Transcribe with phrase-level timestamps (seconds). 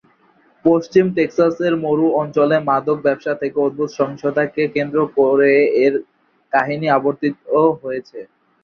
[0.65, 5.51] পশ্চিম টেক্সাসের মরু অঞ্চলে মাদক ব্যবসা থেকে উদ্ভূত সহিংসতাকে কেন্দ্র করে
[5.83, 5.93] এর
[6.53, 7.35] কাহিনী আবর্তিত
[7.81, 8.19] হয়েছে।